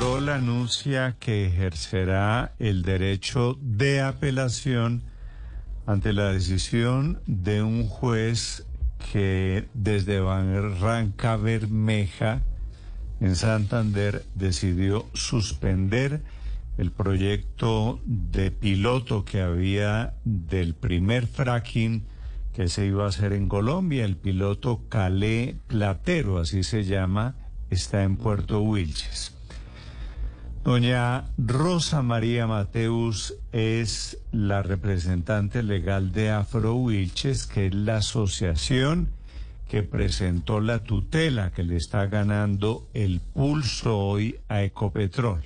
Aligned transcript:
Ecopetrol 0.00 0.30
anuncia 0.30 1.16
que 1.20 1.44
ejercerá 1.44 2.54
el 2.58 2.82
derecho 2.82 3.58
de 3.60 4.00
apelación 4.00 5.02
ante 5.84 6.14
la 6.14 6.32
decisión 6.32 7.20
de 7.26 7.62
un 7.62 7.86
juez 7.86 8.66
que 9.12 9.68
desde 9.74 10.20
Barranca 10.20 11.36
Bermeja 11.36 12.40
en 13.20 13.36
Santander 13.36 14.24
decidió 14.34 15.04
suspender 15.12 16.22
el 16.78 16.92
proyecto 16.92 18.00
de 18.06 18.50
piloto 18.50 19.26
que 19.26 19.42
había 19.42 20.14
del 20.24 20.72
primer 20.72 21.26
fracking 21.26 22.06
que 22.54 22.68
se 22.68 22.86
iba 22.86 23.04
a 23.04 23.08
hacer 23.08 23.34
en 23.34 23.48
Colombia, 23.48 24.06
el 24.06 24.16
piloto 24.16 24.80
Calé 24.88 25.56
Platero, 25.66 26.38
así 26.38 26.62
se 26.62 26.84
llama, 26.84 27.36
está 27.68 28.02
en 28.02 28.16
Puerto 28.16 28.62
Wilches. 28.62 29.39
Doña 30.62 31.24
Rosa 31.38 32.02
María 32.02 32.46
Mateus 32.46 33.34
es 33.50 34.18
la 34.30 34.62
representante 34.62 35.62
legal 35.62 36.12
de 36.12 36.30
Afro 36.30 36.74
Wilches, 36.74 37.46
que 37.46 37.68
es 37.68 37.74
la 37.74 37.96
asociación 37.96 39.08
que 39.70 39.82
presentó 39.82 40.60
la 40.60 40.80
tutela 40.80 41.50
que 41.52 41.62
le 41.62 41.76
está 41.76 42.06
ganando 42.06 42.86
el 42.92 43.20
pulso 43.20 43.98
hoy 43.98 44.36
a 44.48 44.62
Ecopetrol. 44.62 45.42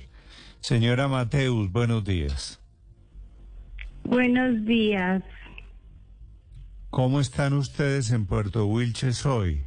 Señora 0.59 1.07
Mateus, 1.07 1.71
buenos 1.71 2.03
días. 2.03 2.59
Buenos 4.03 4.65
días. 4.65 5.23
¿Cómo 6.89 7.21
están 7.21 7.53
ustedes 7.53 8.11
en 8.11 8.25
Puerto 8.25 8.65
Wilches 8.65 9.25
hoy? 9.25 9.63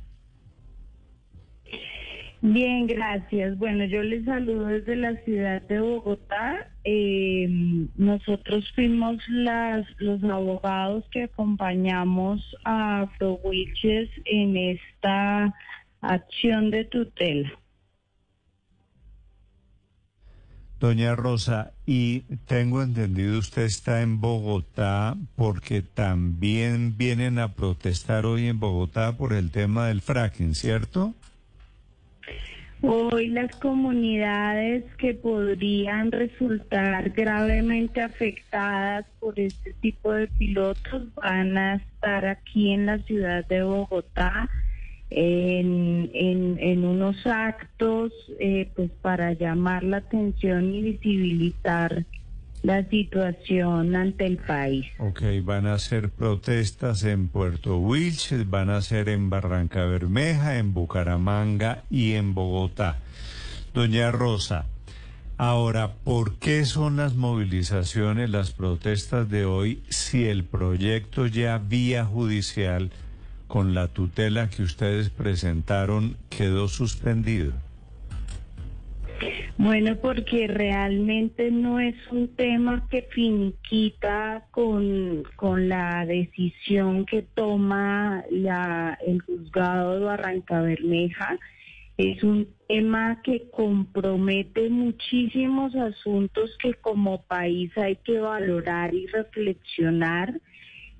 Bien, 2.40 2.86
gracias. 2.86 3.58
Bueno, 3.58 3.84
yo 3.86 4.02
les 4.02 4.24
saludo 4.24 4.66
desde 4.66 4.94
la 4.94 5.16
ciudad 5.24 5.60
de 5.62 5.80
Bogotá. 5.80 6.70
Eh, 6.84 7.48
nosotros 7.96 8.64
fuimos 8.76 9.16
las, 9.28 9.84
los 9.98 10.22
abogados 10.22 11.04
que 11.10 11.24
acompañamos 11.24 12.40
a 12.64 13.10
Wilches 13.42 14.08
en 14.24 14.56
esta 14.56 15.52
acción 16.00 16.70
de 16.70 16.84
tutela. 16.84 17.50
Doña 20.78 21.16
Rosa, 21.16 21.72
y 21.86 22.20
tengo 22.46 22.84
entendido 22.84 23.36
usted 23.40 23.62
está 23.62 24.00
en 24.00 24.20
Bogotá 24.20 25.16
porque 25.34 25.82
también 25.82 26.96
vienen 26.96 27.40
a 27.40 27.54
protestar 27.54 28.26
hoy 28.26 28.46
en 28.46 28.60
Bogotá 28.60 29.16
por 29.16 29.32
el 29.32 29.50
tema 29.50 29.88
del 29.88 30.00
fracking, 30.00 30.54
¿cierto? 30.54 31.14
Hoy 32.82 33.28
las 33.28 33.54
comunidades 33.56 34.84
que 34.98 35.14
podrían 35.14 36.12
resultar 36.12 37.10
gravemente 37.10 38.00
afectadas 38.00 39.04
por 39.18 39.38
este 39.40 39.72
tipo 39.80 40.12
de 40.12 40.28
pilotos 40.28 41.12
van 41.16 41.58
a 41.58 41.74
estar 41.76 42.24
aquí 42.26 42.70
en 42.70 42.86
la 42.86 42.98
ciudad 42.98 43.44
de 43.46 43.64
Bogotá 43.64 44.48
en, 45.10 46.10
en, 46.14 46.84
unos 46.84 47.26
actos 47.26 48.12
eh, 48.38 48.70
pues 48.76 48.90
para 49.02 49.32
llamar 49.32 49.82
la 49.82 49.98
atención 49.98 50.72
y 50.72 50.82
visibilizar 50.82 52.04
la 52.62 52.84
situación 52.88 53.94
ante 53.94 54.26
el 54.26 54.36
país. 54.38 54.86
Ok, 54.98 55.22
van 55.42 55.66
a 55.66 55.74
hacer 55.74 56.10
protestas 56.10 57.04
en 57.04 57.28
Puerto 57.28 57.78
Wilches, 57.78 58.48
van 58.48 58.70
a 58.70 58.82
ser 58.82 59.08
en 59.08 59.30
Barranca 59.30 59.84
Bermeja, 59.84 60.58
en 60.58 60.74
Bucaramanga 60.74 61.84
y 61.90 62.12
en 62.12 62.34
Bogotá. 62.34 62.98
Doña 63.74 64.10
Rosa, 64.10 64.66
ahora, 65.36 65.94
¿por 66.04 66.34
qué 66.36 66.64
son 66.64 66.96
las 66.96 67.14
movilizaciones, 67.14 68.30
las 68.30 68.50
protestas 68.50 69.30
de 69.30 69.44
hoy 69.44 69.82
si 69.88 70.26
el 70.26 70.44
proyecto 70.44 71.26
ya 71.26 71.58
vía 71.58 72.04
judicial 72.04 72.90
con 73.46 73.74
la 73.74 73.88
tutela 73.88 74.50
que 74.50 74.62
ustedes 74.62 75.10
presentaron 75.10 76.16
quedó 76.28 76.68
suspendido? 76.68 77.52
Bueno, 79.58 79.96
porque 79.96 80.46
realmente 80.46 81.50
no 81.50 81.80
es 81.80 81.96
un 82.12 82.28
tema 82.36 82.86
que 82.88 83.02
finiquita 83.10 84.46
con, 84.52 85.24
con 85.34 85.68
la 85.68 86.06
decisión 86.06 87.04
que 87.04 87.22
toma 87.22 88.22
la, 88.30 88.96
el 89.04 89.20
juzgado 89.20 89.98
de 89.98 90.04
Barranca 90.04 90.62
Bermeja. 90.62 91.36
Es 91.96 92.22
un 92.22 92.46
tema 92.68 93.20
que 93.22 93.50
compromete 93.50 94.68
muchísimos 94.70 95.74
asuntos 95.74 96.56
que 96.62 96.74
como 96.74 97.22
país 97.22 97.76
hay 97.76 97.96
que 97.96 98.20
valorar 98.20 98.94
y 98.94 99.08
reflexionar. 99.08 100.40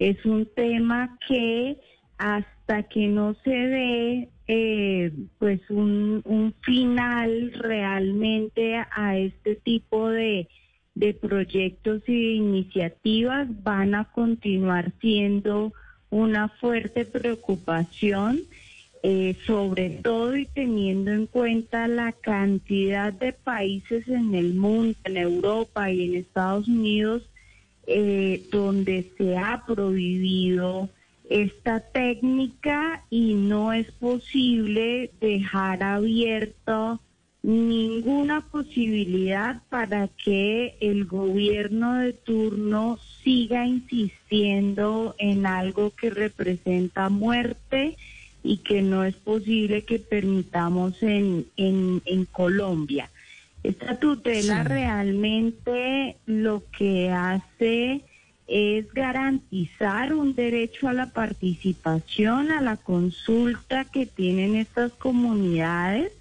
Es 0.01 0.25
un 0.25 0.49
tema 0.57 1.17
que 1.29 1.79
hasta 2.19 2.83
que 2.89 3.07
no 3.07 3.35
se 3.45 3.51
dé 3.51 4.29
eh, 4.51 5.13
pues 5.39 5.61
un, 5.69 6.23
un, 6.25 6.55
final 6.63 7.53
realmente 7.53 8.77
a 8.77 9.19
este 9.19 9.57
tipo 9.57 10.09
de, 10.09 10.49
de 10.95 11.13
proyectos 11.13 12.03
de 12.07 12.15
iniciativas. 12.15 13.47
Van 13.63 13.95
a 13.95 14.05
continuar 14.07 14.93
siendo 15.03 15.75
una 16.09 16.49
fuerte 16.49 17.05
preocupación, 17.05 18.41
eh, 19.03 19.37
sobre 19.47 19.91
todo 19.91 20.35
y 20.35 20.47
teniendo 20.47 21.13
en 21.13 21.27
cuenta 21.27 21.87
la 21.87 22.13
cantidad 22.13 23.13
de 23.13 23.35
países 23.35 24.09
en 24.09 24.35
el 24.35 24.55
mundo, 24.55 24.97
en 25.05 25.19
Europa 25.19 25.91
y 25.91 26.07
en 26.07 26.15
Estados 26.17 26.67
Unidos, 26.69 27.29
eh, 27.87 28.43
donde 28.51 29.13
se 29.19 29.37
ha 29.37 29.63
prohibido 29.67 30.89
esta 31.29 31.81
técnica 31.81 33.05
y 33.11 33.35
no 33.35 33.73
es 33.73 33.91
posible 33.93 35.11
dejar 35.21 35.83
abierto 35.83 37.01
ninguna 37.43 38.41
posibilidad 38.41 39.63
para 39.69 40.09
que 40.09 40.77
el 40.81 41.05
gobierno 41.05 41.99
de 41.99 42.13
turno 42.13 42.99
siga 43.23 43.67
insistiendo 43.67 45.15
en 45.19 45.47
algo 45.47 45.91
que 45.91 46.11
representa 46.11 47.09
muerte 47.09 47.97
y 48.43 48.59
que 48.59 48.83
no 48.83 49.05
es 49.05 49.15
posible 49.15 49.83
que 49.83 49.99
permitamos 49.99 51.03
en, 51.03 51.47
en, 51.57 52.03
en 52.07 52.25
Colombia. 52.25 53.11
Esta 53.63 53.99
tutela 53.99 54.65
realmente 54.65 56.17
lo 56.27 56.63
que 56.71 57.11
hace 57.11 58.03
es 58.49 58.93
garantizar 58.95 60.15
un 60.15 60.35
derecho 60.35 60.89
a 60.89 60.95
la 60.95 61.11
participación, 61.11 62.51
a 62.51 62.63
la 62.63 62.79
consulta 62.79 63.85
que 63.85 64.07
tienen 64.07 64.57
estas 64.57 64.93
comunidades, 64.93 66.13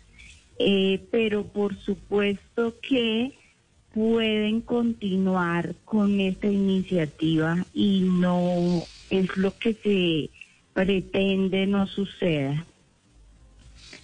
eh, 0.59 1.01
pero 1.09 1.45
por 1.45 1.75
supuesto 1.77 2.75
que 2.81 3.31
pueden 3.93 4.61
continuar 4.61 5.73
con 5.85 6.19
esta 6.19 6.47
iniciativa 6.47 7.65
y 7.73 8.01
no 8.01 8.83
es 9.09 9.37
lo 9.37 9.57
que 9.57 9.73
se 9.73 10.29
pretende 10.73 11.65
no 11.65 11.87
suceda. 11.87 12.65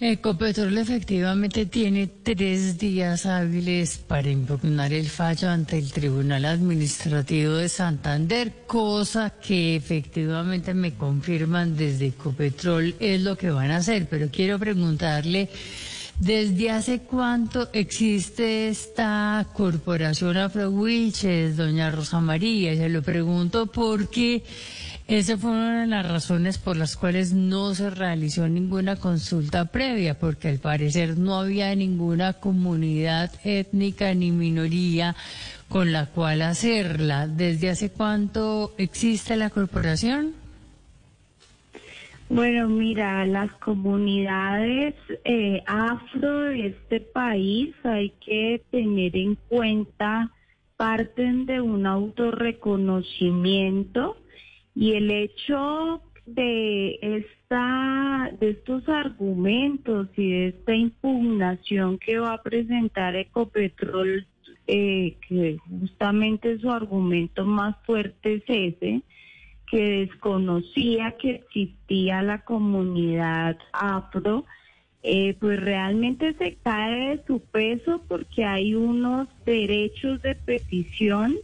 Ecopetrol 0.00 0.76
efectivamente 0.76 1.66
tiene 1.66 2.08
tres 2.08 2.78
días 2.78 3.26
hábiles 3.26 3.98
para 3.98 4.28
impugnar 4.28 4.92
el 4.92 5.08
fallo 5.08 5.48
ante 5.48 5.78
el 5.78 5.92
Tribunal 5.92 6.44
Administrativo 6.46 7.54
de 7.54 7.68
Santander, 7.68 8.64
cosa 8.66 9.30
que 9.30 9.76
efectivamente 9.76 10.74
me 10.74 10.94
confirman 10.94 11.76
desde 11.76 12.06
Ecopetrol 12.08 12.96
es 12.98 13.20
lo 13.22 13.38
que 13.38 13.50
van 13.50 13.70
a 13.70 13.76
hacer. 13.76 14.08
Pero 14.08 14.28
quiero 14.32 14.58
preguntarle, 14.58 15.48
¿desde 16.18 16.72
hace 16.72 16.98
cuánto 16.98 17.68
existe 17.72 18.68
esta 18.68 19.46
corporación 19.52 20.36
Afrowiches, 20.36 21.56
doña 21.56 21.92
Rosa 21.92 22.18
María? 22.18 22.74
Se 22.74 22.88
lo 22.88 23.00
pregunto 23.00 23.66
porque... 23.66 24.42
Esa 25.06 25.36
fue 25.36 25.50
una 25.50 25.82
de 25.82 25.86
las 25.86 26.10
razones 26.10 26.56
por 26.56 26.78
las 26.78 26.96
cuales 26.96 27.34
no 27.34 27.74
se 27.74 27.90
realizó 27.90 28.48
ninguna 28.48 28.96
consulta 28.96 29.66
previa, 29.66 30.18
porque 30.18 30.48
al 30.48 30.60
parecer 30.60 31.18
no 31.18 31.38
había 31.38 31.74
ninguna 31.74 32.32
comunidad 32.32 33.30
étnica 33.44 34.14
ni 34.14 34.30
minoría 34.30 35.14
con 35.68 35.92
la 35.92 36.06
cual 36.06 36.40
hacerla. 36.40 37.26
¿Desde 37.26 37.68
hace 37.68 37.90
cuánto 37.90 38.72
existe 38.78 39.36
la 39.36 39.50
corporación? 39.50 40.32
Bueno, 42.30 42.70
mira, 42.70 43.26
las 43.26 43.52
comunidades 43.56 44.94
eh, 45.26 45.62
afro 45.66 46.44
de 46.44 46.68
este 46.68 47.00
país 47.00 47.74
hay 47.84 48.08
que 48.24 48.62
tener 48.70 49.14
en 49.14 49.34
cuenta, 49.50 50.30
parten 50.78 51.44
de 51.44 51.60
un 51.60 51.86
autorreconocimiento 51.86 54.16
y 54.74 54.92
el 54.92 55.10
hecho 55.10 56.02
de 56.26 56.98
esta 57.00 58.30
de 58.40 58.50
estos 58.50 58.88
argumentos 58.88 60.08
y 60.16 60.30
de 60.30 60.46
esta 60.48 60.74
impugnación 60.74 61.98
que 61.98 62.18
va 62.18 62.34
a 62.34 62.42
presentar 62.42 63.14
Ecopetrol, 63.14 64.26
eh, 64.66 65.16
que 65.28 65.58
justamente 65.68 66.58
su 66.58 66.70
argumento 66.70 67.44
más 67.44 67.76
fuerte 67.84 68.36
es 68.36 68.42
ese, 68.48 69.02
que 69.70 70.06
desconocía 70.06 71.16
que 71.18 71.30
existía 71.30 72.22
la 72.22 72.42
comunidad 72.42 73.58
afro, 73.72 74.44
eh, 75.02 75.36
pues 75.38 75.60
realmente 75.60 76.34
se 76.34 76.56
cae 76.62 77.10
de 77.10 77.24
su 77.26 77.40
peso 77.40 78.02
porque 78.08 78.44
hay 78.44 78.74
unos 78.74 79.28
derechos 79.44 80.22
de 80.22 80.34
petición 80.34 81.36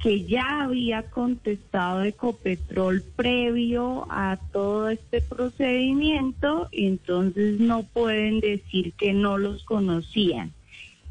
que 0.00 0.24
ya 0.24 0.62
había 0.62 1.10
contestado 1.10 2.04
Ecopetrol 2.04 3.02
previo 3.16 4.06
a 4.10 4.38
todo 4.52 4.88
este 4.90 5.20
procedimiento, 5.20 6.68
entonces 6.72 7.58
no 7.58 7.82
pueden 7.82 8.40
decir 8.40 8.92
que 8.92 9.12
no 9.12 9.38
los 9.38 9.64
conocían. 9.64 10.52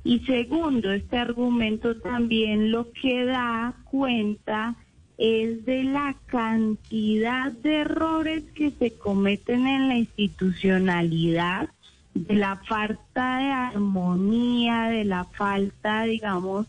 Y 0.04 0.19
segundo, 0.19 0.92
este 0.94 1.18
argumento 1.18 1.98
también 1.98 2.72
lo 2.72 2.92
que 2.94 3.25
da 3.25 3.74
cuenta 3.92 4.75
es 5.18 5.66
de 5.66 5.83
la 5.83 6.16
cantidad 6.28 7.51
de 7.51 7.81
errores 7.81 8.44
que 8.56 8.72
se 8.72 8.92
cometen 8.92 9.68
en 9.68 9.90
la 9.90 9.98
institucionalidad, 9.98 11.69
de 12.13 12.36
la 12.36 12.56
falta 12.56 13.38
de 13.40 13.51
armonía, 13.51 14.83
de 14.86 15.04
la 15.04 15.25
falta, 15.25 16.04
digamos, 16.04 16.68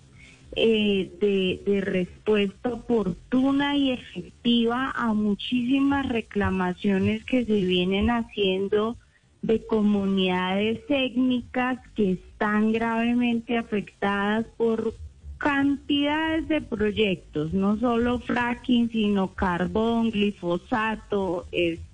eh, 0.56 1.11
de, 1.21 1.81
respuesta 1.81 2.71
oportuna 2.73 3.77
y 3.77 3.93
efectiva 3.93 4.91
a 4.95 5.12
muchísimas 5.12 6.09
reclamaciones 6.09 7.25
que 7.25 7.45
se 7.45 7.61
vienen 7.65 8.11
haciendo 8.11 8.97
de 9.43 9.65
comunidades 9.67 10.81
étnicas 10.89 11.79
que 11.95 12.12
están 12.12 12.73
gravemente 12.73 13.56
afectadas 13.56 14.47
por 14.56 14.95
cantidades 15.39 16.49
de 16.49 16.61
proyectos, 16.61 17.53
no 17.53 17.79
solo 17.79 18.19
fracking, 18.19 18.91
sino 18.91 19.35
carbón, 19.35 20.11
glifosato, 20.11 21.47
este, 21.53 21.88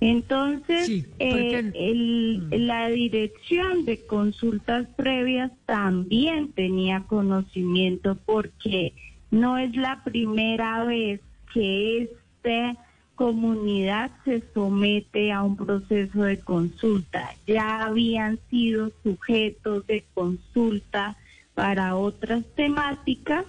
entonces, 0.00 1.06
eh, 1.18 1.62
mm. 1.62 2.54
la 2.66 2.88
dirección 2.88 3.84
de 3.84 4.04
consultas 4.06 4.86
previas 4.96 5.50
también 5.64 6.52
tenía 6.52 7.04
conocimiento 7.06 8.16
porque 8.26 8.92
no 9.30 9.58
es 9.58 9.74
la 9.74 10.04
primera 10.04 10.84
vez 10.84 11.20
que 11.52 12.02
esta 12.02 12.76
comunidad 13.14 14.10
se 14.24 14.42
somete 14.52 15.32
a 15.32 15.42
un 15.42 15.56
proceso 15.56 16.22
de 16.22 16.38
consulta. 16.40 17.34
Ya 17.46 17.84
habían 17.84 18.38
sido 18.50 18.92
sujetos 19.02 19.86
de 19.86 20.04
consulta 20.12 21.16
para 21.54 21.96
otras 21.96 22.44
temáticas 22.54 23.46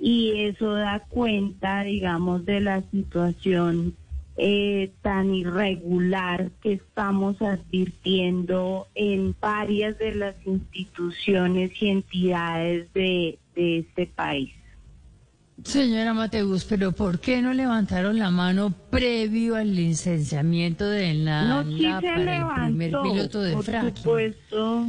y 0.00 0.32
eso 0.40 0.72
da 0.72 1.00
cuenta, 1.00 1.82
digamos, 1.82 2.46
de 2.46 2.60
la 2.60 2.82
situación 2.90 3.94
eh, 4.36 4.92
tan 5.02 5.32
irregular 5.32 6.50
que 6.60 6.72
estamos 6.72 7.40
advirtiendo 7.40 8.88
en 8.94 9.34
varias 9.40 9.96
de 9.98 10.14
las 10.14 10.34
instituciones 10.44 11.70
y 11.80 11.88
entidades 11.88 12.92
de, 12.92 13.38
este 13.54 14.06
país. 14.06 14.50
Señora 15.62 16.12
Mateus, 16.12 16.64
pero 16.64 16.90
¿por 16.90 17.20
qué 17.20 17.40
no 17.40 17.54
levantaron 17.54 18.18
la 18.18 18.32
mano 18.32 18.74
previo 18.90 19.54
al 19.54 19.76
licenciamiento 19.76 20.84
de 20.88 21.14
la 21.14 21.62
no, 21.62 21.70
sí 21.70 21.86
se 22.00 22.16
levantó, 22.18 22.62
el 22.62 22.66
primer 22.66 22.90
piloto 22.90 23.40
de 23.40 23.52
por 23.52 23.64
supuesto. 23.64 24.88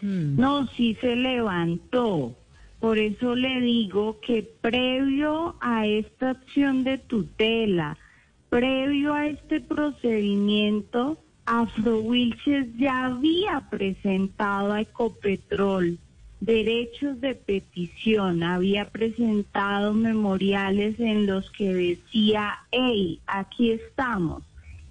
Hmm. 0.00 0.36
No, 0.40 0.66
sí 0.68 0.96
se 1.02 1.14
levantó. 1.14 2.34
Por 2.80 2.98
eso 2.98 3.34
le 3.34 3.60
digo 3.60 4.20
que 4.20 4.42
previo 4.60 5.56
a 5.60 5.86
esta 5.86 6.30
acción 6.30 6.84
de 6.84 6.98
tutela, 6.98 7.98
Previo 8.48 9.12
a 9.12 9.26
este 9.26 9.60
procedimiento, 9.60 11.18
Afro 11.44 12.00
Wilches 12.00 12.66
ya 12.76 13.06
había 13.06 13.68
presentado 13.70 14.72
a 14.72 14.80
Ecopetrol 14.80 15.98
derechos 16.40 17.20
de 17.20 17.34
petición, 17.34 18.42
había 18.42 18.88
presentado 18.90 19.92
memoriales 19.94 20.98
en 21.00 21.26
los 21.26 21.50
que 21.50 21.72
decía, 21.72 22.54
hey, 22.70 23.20
aquí 23.26 23.72
estamos. 23.72 24.42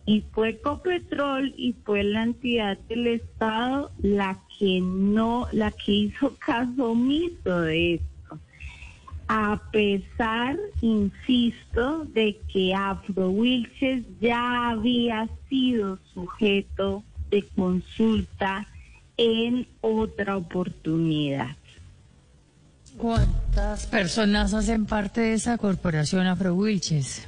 Y 0.05 0.21
fue 0.33 0.49
Ecopetrol 0.49 1.53
y 1.57 1.73
fue 1.83 2.03
la 2.03 2.23
entidad 2.23 2.77
del 2.89 3.07
Estado 3.07 3.91
la 3.99 4.37
que 4.59 4.79
no, 4.81 5.47
la 5.51 5.71
que 5.71 5.91
hizo 5.91 6.35
caso 6.37 6.91
omiso 6.91 7.61
de 7.61 7.95
esto 7.95 8.14
a 9.27 9.59
pesar, 9.71 10.57
insisto, 10.81 12.05
de 12.05 12.39
que 12.51 12.73
Afro 12.73 13.29
Wilches 13.29 14.03
ya 14.21 14.69
había 14.69 15.27
sido 15.49 15.97
sujeto 16.13 17.03
de 17.31 17.43
consulta 17.55 18.67
en 19.17 19.67
otra 19.81 20.37
oportunidad. 20.37 21.55
¿Cuántas 22.97 23.87
personas 23.87 24.53
hacen 24.53 24.85
parte 24.85 25.21
de 25.21 25.33
esa 25.33 25.57
corporación 25.57 26.27
Afro 26.27 26.53
Wilches? 26.53 27.27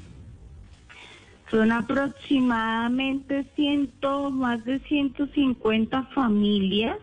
Son 1.49 1.71
aproximadamente 1.71 3.45
ciento, 3.55 4.29
más 4.29 4.63
de 4.65 4.79
150 4.79 6.03
familias 6.13 6.97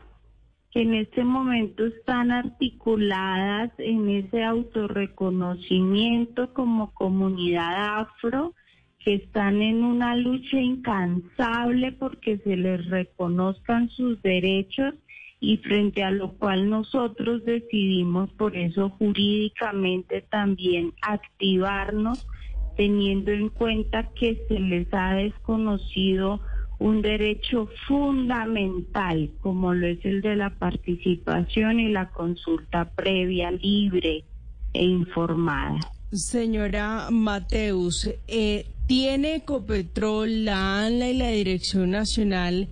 que 0.74 0.82
en 0.82 0.92
este 0.94 1.24
momento 1.24 1.86
están 1.86 2.32
articuladas 2.32 3.70
en 3.78 4.08
ese 4.08 4.42
autorreconocimiento 4.42 6.52
como 6.52 6.92
comunidad 6.94 8.00
afro, 8.00 8.54
que 8.98 9.14
están 9.14 9.62
en 9.62 9.84
una 9.84 10.16
lucha 10.16 10.58
incansable 10.58 11.92
porque 11.92 12.38
se 12.38 12.56
les 12.56 12.90
reconozcan 12.90 13.88
sus 13.90 14.20
derechos 14.22 14.94
y 15.38 15.58
frente 15.58 16.02
a 16.02 16.10
lo 16.10 16.32
cual 16.32 16.68
nosotros 16.68 17.44
decidimos 17.44 18.32
por 18.32 18.56
eso 18.56 18.90
jurídicamente 18.90 20.22
también 20.22 20.92
activarnos 21.02 22.26
teniendo 22.76 23.30
en 23.30 23.48
cuenta 23.48 24.10
que 24.14 24.44
se 24.48 24.58
les 24.58 24.92
ha 24.92 25.14
desconocido 25.14 26.40
un 26.84 27.00
derecho 27.00 27.66
fundamental 27.88 29.30
como 29.40 29.72
lo 29.72 29.86
es 29.86 30.04
el 30.04 30.20
de 30.20 30.36
la 30.36 30.50
participación 30.50 31.80
y 31.80 31.88
la 31.88 32.10
consulta 32.10 32.90
previa, 32.90 33.50
libre 33.50 34.22
e 34.74 34.84
informada. 34.84 35.78
Señora 36.12 37.08
Mateus, 37.10 38.10
eh, 38.28 38.66
¿tiene 38.86 39.36
Ecopetrol, 39.36 40.44
la 40.44 40.84
ANLA 40.84 41.08
y 41.08 41.16
la 41.16 41.28
Dirección 41.28 41.90
Nacional 41.90 42.68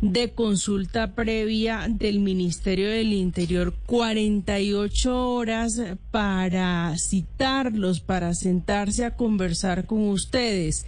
de 0.00 0.30
Consulta 0.30 1.14
Previa 1.14 1.86
del 1.88 2.20
Ministerio 2.20 2.88
del 2.88 3.12
Interior 3.12 3.74
48 3.86 5.28
horas 5.34 5.80
para 6.10 6.94
citarlos, 6.96 8.00
para 8.00 8.34
sentarse 8.34 9.04
a 9.04 9.16
conversar 9.16 9.86
con 9.86 10.08
ustedes? 10.08 10.86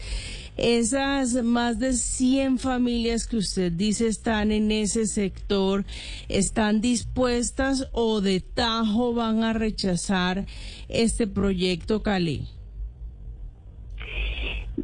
Esas 0.56 1.34
más 1.44 1.78
de 1.78 1.94
100 1.94 2.58
familias 2.58 3.26
que 3.26 3.38
usted 3.38 3.72
dice 3.72 4.06
están 4.06 4.52
en 4.52 4.70
ese 4.70 5.06
sector, 5.06 5.84
¿están 6.28 6.80
dispuestas 6.80 7.88
o 7.92 8.20
de 8.20 8.40
tajo 8.40 9.14
van 9.14 9.44
a 9.44 9.52
rechazar 9.52 10.46
este 10.88 11.26
proyecto 11.26 12.02
Cali? 12.02 12.46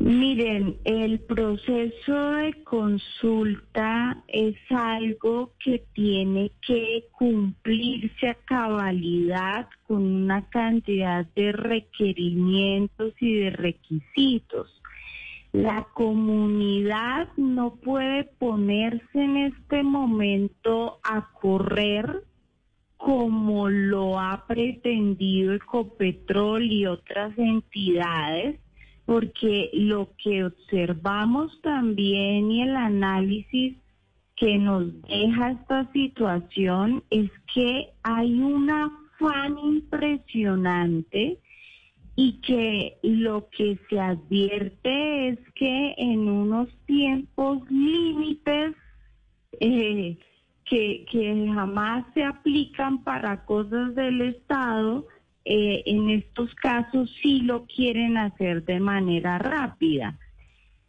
Miren, 0.00 0.76
el 0.85 1.19
proceso 1.19 2.31
de 2.33 2.62
consulta 2.62 4.23
es 4.28 4.55
algo 4.71 5.55
que 5.59 5.85
tiene 5.93 6.52
que 6.64 7.09
cumplirse 7.11 8.28
a 8.28 8.35
cabalidad 8.35 9.69
con 9.88 10.05
una 10.05 10.49
cantidad 10.50 11.26
de 11.35 11.50
requerimientos 11.50 13.12
y 13.21 13.40
de 13.40 13.50
requisitos. 13.50 14.81
La 15.52 15.88
comunidad 15.95 17.28
no 17.37 17.75
puede 17.75 18.23
ponerse 18.23 19.05
en 19.14 19.37
este 19.37 19.83
momento 19.83 21.00
a 21.02 21.28
correr 21.40 22.23
como 22.99 23.69
lo 23.69 24.21
ha 24.21 24.45
pretendido 24.47 25.55
Ecopetrol 25.55 26.71
y 26.71 26.87
otras 26.87 27.37
entidades, 27.37 28.61
porque 29.09 29.71
lo 29.73 30.11
que 30.23 30.45
observamos 30.45 31.59
también 31.62 32.50
y 32.50 32.61
el 32.61 32.77
análisis 32.77 33.75
que 34.37 34.59
nos 34.59 35.00
deja 35.00 35.53
esta 35.53 35.91
situación 35.93 37.03
es 37.09 37.31
que 37.55 37.88
hay 38.03 38.38
un 38.38 38.71
afán 38.71 39.59
impresionante 39.61 41.38
y 42.17 42.33
que 42.43 42.99
lo 43.03 43.49
que 43.49 43.79
se 43.88 43.99
advierte 43.99 45.29
es 45.29 45.38
que 45.55 45.95
en 45.97 46.29
unos 46.29 46.69
tiempos 46.85 47.62
límites 47.71 48.77
eh, 49.59 50.19
que, 50.67 51.07
que 51.11 51.50
jamás 51.55 52.05
se 52.12 52.25
aplican 52.25 53.03
para 53.05 53.47
cosas 53.47 53.95
del 53.95 54.21
Estado, 54.21 55.07
eh, 55.50 55.83
en 55.87 56.11
estos 56.11 56.55
casos 56.57 57.11
sí 57.23 57.40
lo 57.40 57.64
quieren 57.64 58.19
hacer 58.19 58.67
de 58.67 58.81
manera 58.81 59.38
rápida. 59.38 60.19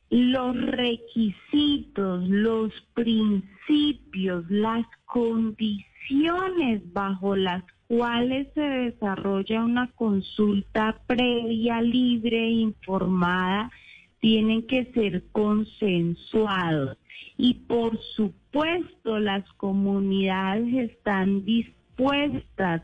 Los 0.10 0.54
requisitos, 0.54 2.28
los 2.28 2.74
principios, 2.94 4.44
las 4.50 4.86
condiciones 5.06 6.82
bajo 6.92 7.38
las 7.38 7.63
cuales 7.88 8.50
se 8.54 8.60
desarrolla 8.60 9.63
una 9.63 9.89
consulta 9.94 11.00
previa, 11.08 11.82
libre 11.82 12.50
informada, 12.50 13.72
tienen 14.20 14.68
que 14.68 14.92
ser 14.94 15.24
consensuados. 15.32 16.98
Y 17.38 17.54
por 17.54 17.98
supuesto 18.13 19.20
las 19.20 19.50
comunidades 19.54 20.92
están 20.92 21.46
dispuestas 21.46 22.82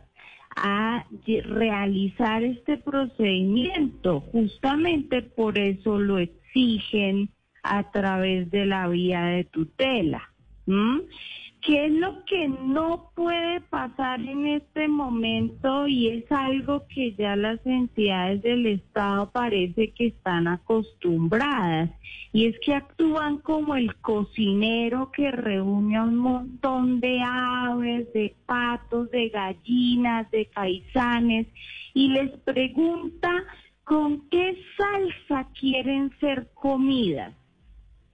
a 0.56 1.06
realizar 1.46 2.44
este 2.44 2.78
procedimiento. 2.78 4.22
Justamente 4.32 5.22
por 5.22 5.58
eso 5.58 6.00
lo 6.00 6.18
exigen 6.18 7.30
a 7.64 7.92
través 7.92 8.50
de 8.52 8.66
la 8.66 8.88
vía 8.88 9.26
de 9.26 9.44
tutela. 9.44 10.35
¿Qué 10.66 11.86
es 11.88 11.92
lo 11.94 12.24
que 12.26 12.48
no 12.48 13.10
puede 13.16 13.60
pasar 13.62 14.20
en 14.22 14.46
este 14.46 14.88
momento? 14.88 15.88
Y 15.88 16.10
es 16.10 16.32
algo 16.32 16.86
que 16.88 17.14
ya 17.14 17.36
las 17.36 17.60
entidades 17.66 18.44
del 18.44 18.68
Estado 18.68 19.32
parece 19.32 19.92
que 19.92 20.08
están 20.08 20.48
acostumbradas. 20.48 21.90
Y 22.34 22.46
es 22.46 22.60
que 22.60 22.76
actúan 22.76 23.40
como 23.40 23.76
el 23.76 23.96
cocinero 23.96 25.12
que 25.12 25.32
reúne 25.32 25.98
a 25.98 26.04
un 26.04 26.18
montón 26.18 27.00
de 27.00 27.20
aves, 27.24 28.14
de 28.14 28.36
patos, 28.46 29.10
de 29.10 29.30
gallinas, 29.30 30.30
de 30.30 30.46
caizanes 30.48 31.48
y 31.96 32.10
les 32.10 32.32
pregunta 32.40 33.44
con 33.86 34.30
qué 34.30 34.58
salsa 34.78 35.48
quieren 35.60 36.12
ser 36.20 36.50
comidas 36.54 37.34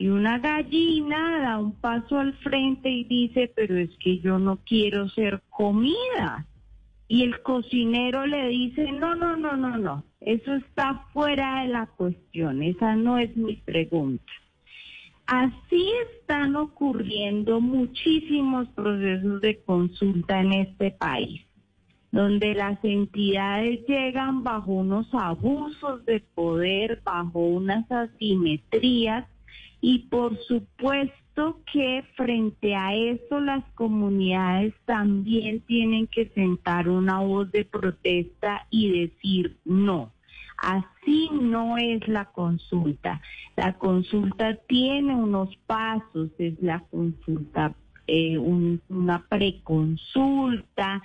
y 0.01 0.09
una 0.09 0.39
gallina 0.39 1.41
da 1.43 1.59
un 1.59 1.73
paso 1.73 2.17
al 2.17 2.33
frente 2.37 2.89
y 2.89 3.03
dice, 3.03 3.53
pero 3.55 3.77
es 3.77 3.91
que 3.99 4.17
yo 4.17 4.39
no 4.39 4.57
quiero 4.65 5.07
ser 5.09 5.43
comida. 5.51 6.47
Y 7.07 7.21
el 7.21 7.39
cocinero 7.43 8.25
le 8.25 8.47
dice, 8.47 8.91
no, 8.93 9.13
no, 9.13 9.37
no, 9.37 9.55
no, 9.55 9.77
no, 9.77 10.03
eso 10.19 10.55
está 10.55 11.05
fuera 11.13 11.61
de 11.61 11.67
la 11.67 11.85
cuestión, 11.85 12.63
esa 12.63 12.95
no 12.95 13.19
es 13.19 13.37
mi 13.37 13.57
pregunta. 13.57 14.33
Así 15.27 15.91
están 16.15 16.55
ocurriendo 16.55 17.61
muchísimos 17.61 18.69
procesos 18.69 19.39
de 19.41 19.61
consulta 19.61 20.39
en 20.41 20.53
este 20.53 20.89
país, 20.89 21.45
donde 22.11 22.55
las 22.55 22.83
entidades 22.83 23.85
llegan 23.87 24.43
bajo 24.43 24.71
unos 24.71 25.13
abusos 25.13 26.03
de 26.05 26.21
poder, 26.33 27.03
bajo 27.05 27.37
unas 27.37 27.85
asimetrías 27.91 29.27
y 29.81 29.99
por 30.09 30.37
supuesto 30.43 31.59
que 31.71 32.03
frente 32.15 32.75
a 32.75 32.93
eso 32.93 33.39
las 33.39 33.63
comunidades 33.73 34.73
también 34.85 35.61
tienen 35.61 36.07
que 36.07 36.27
sentar 36.29 36.87
una 36.87 37.19
voz 37.19 37.51
de 37.51 37.65
protesta 37.65 38.67
y 38.69 39.07
decir 39.07 39.57
no. 39.65 40.11
Así 40.57 41.29
no 41.41 41.77
es 41.77 42.07
la 42.07 42.25
consulta. 42.25 43.19
La 43.57 43.73
consulta 43.73 44.55
tiene 44.67 45.15
unos 45.15 45.55
pasos, 45.65 46.29
es 46.37 46.61
la 46.61 46.81
consulta, 46.91 47.73
eh, 48.05 48.37
una 48.37 49.25
preconsulta, 49.27 51.01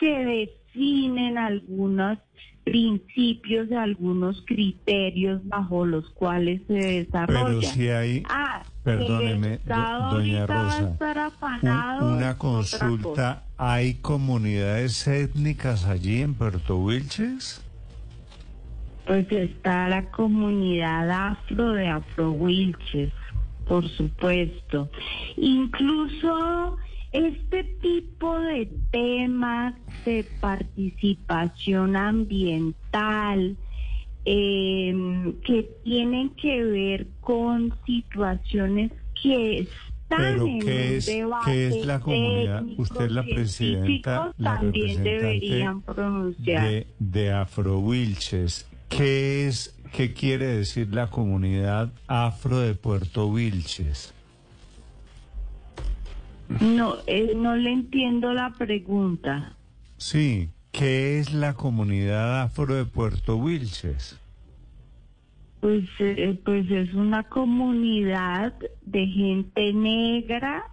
se 0.00 0.06
definen 0.06 1.36
algunas 1.36 2.18
principios, 2.64 3.70
algunos 3.72 4.42
criterios 4.46 5.40
bajo 5.44 5.84
los 5.84 6.08
cuales 6.10 6.62
se 6.66 6.74
desarrolla. 6.74 7.44
Pero 7.44 7.62
si 7.62 7.88
hay, 7.88 8.22
ah, 8.28 8.62
perdóneme, 8.82 9.60
doña 9.66 10.46
Rosa, 10.46 10.96
una 12.00 12.36
consulta, 12.38 13.44
¿hay 13.58 13.94
comunidades 13.94 15.06
étnicas 15.06 15.84
allí 15.84 16.22
en 16.22 16.34
Puerto 16.34 16.78
Wilches? 16.78 17.60
Pues 19.06 19.30
está 19.30 19.88
la 19.90 20.10
comunidad 20.10 21.10
afro 21.10 21.72
de 21.72 21.88
Afro 21.88 22.32
Wilches, 22.32 23.12
por 23.68 23.86
supuesto. 23.90 24.90
Incluso 25.36 26.78
este 27.14 27.62
tipo 27.80 28.38
de 28.40 28.68
temas 28.90 29.74
de 30.04 30.26
participación 30.40 31.96
ambiental 31.96 33.56
em, 34.24 35.32
que 35.42 35.62
tienen 35.84 36.30
que 36.30 36.64
ver 36.64 37.06
con 37.20 37.72
situaciones 37.86 38.90
que 39.22 39.60
están 39.60 40.40
en 40.40 40.58
¿qué 40.60 40.96
es, 40.96 41.06
debate 41.06 41.44
¿qué 41.52 41.66
es 41.68 41.86
la 41.86 42.00
comunidad? 42.00 42.64
Usted 42.76 43.10
la 43.10 43.22
presidenta, 43.22 44.32
la 44.36 44.58
también 44.58 45.04
deberían 45.04 45.82
pronunciar. 45.82 46.68
De, 46.68 46.86
de 46.98 47.32
Afro 47.32 47.78
Wilches. 47.78 48.66
¿Qué 48.88 49.46
es, 49.46 49.78
qué 49.92 50.12
quiere 50.12 50.46
decir 50.46 50.92
la 50.92 51.06
comunidad 51.06 51.92
afro 52.08 52.58
de 52.58 52.74
Puerto 52.74 53.28
Wilches? 53.28 54.13
No, 56.48 56.96
eh, 57.06 57.32
no 57.36 57.56
le 57.56 57.72
entiendo 57.72 58.32
la 58.32 58.50
pregunta. 58.50 59.56
Sí, 59.96 60.48
¿qué 60.72 61.18
es 61.18 61.32
la 61.32 61.54
comunidad 61.54 62.42
afro 62.42 62.74
de 62.74 62.84
Puerto 62.84 63.36
Wilches? 63.36 64.20
Pues, 65.60 65.84
eh, 66.00 66.38
pues 66.44 66.70
es 66.70 66.92
una 66.92 67.22
comunidad 67.22 68.52
de 68.82 69.06
gente 69.06 69.72
negra 69.72 70.64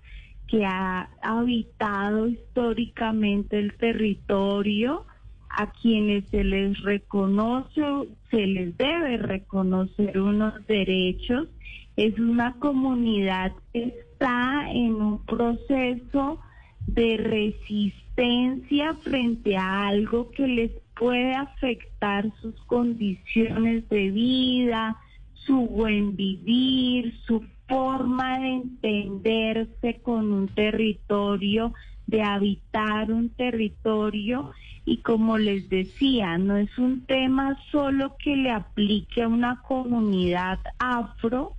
que 0.47 0.65
ha 0.65 1.09
habitado 1.21 2.27
históricamente 2.27 3.57
el 3.57 3.73
territorio, 3.77 5.05
a 5.49 5.71
quienes 5.71 6.27
se 6.29 6.43
les 6.43 6.79
reconoce, 6.81 7.81
se 8.29 8.47
les 8.47 8.77
debe 8.77 9.17
reconocer 9.17 10.19
unos 10.19 10.65
derechos. 10.67 11.47
Es 11.95 12.17
una 12.19 12.53
comunidad 12.59 13.53
que 13.73 13.93
está 14.21 14.69
en 14.71 15.01
un 15.01 15.25
proceso 15.25 16.39
de 16.85 17.17
resistencia 17.17 18.93
frente 19.01 19.57
a 19.57 19.87
algo 19.87 20.29
que 20.29 20.47
les 20.47 20.71
puede 20.95 21.33
afectar 21.33 22.31
sus 22.39 22.53
condiciones 22.65 23.89
de 23.89 24.11
vida, 24.11 24.95
su 25.33 25.65
buen 25.65 26.15
vivir, 26.15 27.15
su 27.25 27.43
forma 27.67 28.37
de 28.39 28.49
entenderse 28.49 29.99
con 30.03 30.31
un 30.31 30.47
territorio, 30.49 31.73
de 32.05 32.21
habitar 32.21 33.11
un 33.11 33.29
territorio. 33.29 34.51
Y 34.85 34.97
como 34.97 35.39
les 35.39 35.67
decía, 35.69 36.37
no 36.37 36.57
es 36.57 36.77
un 36.77 37.07
tema 37.07 37.57
solo 37.71 38.15
que 38.17 38.35
le 38.35 38.51
aplique 38.51 39.23
a 39.23 39.27
una 39.27 39.63
comunidad 39.63 40.59
afro, 40.77 41.55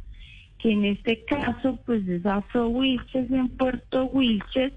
que 0.63 0.71
en 0.71 0.85
este 0.85 1.25
caso 1.25 1.79
pues 1.85 2.07
es 2.07 2.25
Afro 2.25 2.69
Wilches 2.69 3.31
en 3.33 3.49
Puerto 3.49 4.05
Wilches, 4.05 4.73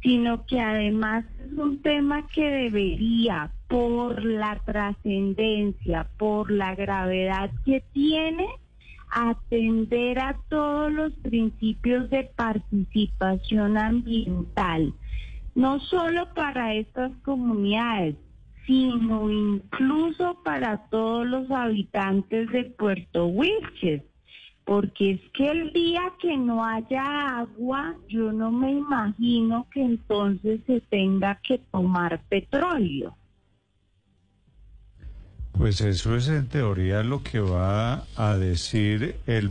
sino 0.00 0.46
que 0.46 0.58
además 0.58 1.26
es 1.44 1.52
un 1.52 1.82
tema 1.82 2.26
que 2.28 2.48
debería, 2.48 3.50
por 3.68 4.24
la 4.24 4.58
trascendencia, 4.64 6.08
por 6.16 6.50
la 6.50 6.74
gravedad 6.74 7.50
que 7.66 7.82
tiene, 7.92 8.46
atender 9.10 10.18
a 10.18 10.38
todos 10.48 10.90
los 10.90 11.12
principios 11.14 12.08
de 12.08 12.24
participación 12.34 13.76
ambiental, 13.76 14.94
no 15.54 15.78
solo 15.80 16.32
para 16.32 16.74
estas 16.74 17.12
comunidades, 17.22 18.16
sino 18.66 19.30
incluso 19.30 20.40
para 20.42 20.88
todos 20.88 21.26
los 21.26 21.50
habitantes 21.50 22.50
de 22.50 22.64
Puerto 22.64 23.26
Wilches 23.26 24.02
porque 24.68 25.12
es 25.12 25.20
que 25.32 25.50
el 25.50 25.72
día 25.72 26.12
que 26.20 26.36
no 26.36 26.62
haya 26.62 27.38
agua, 27.38 27.96
yo 28.06 28.30
no 28.32 28.52
me 28.52 28.70
imagino 28.70 29.66
que 29.72 29.80
entonces 29.80 30.60
se 30.66 30.82
tenga 30.82 31.40
que 31.42 31.56
tomar 31.72 32.20
petróleo. 32.28 33.16
Pues 35.52 35.80
eso 35.80 36.14
es 36.16 36.28
en 36.28 36.48
teoría 36.48 37.02
lo 37.02 37.22
que 37.22 37.40
va 37.40 38.04
a 38.14 38.36
decir 38.36 39.16
el, 39.26 39.50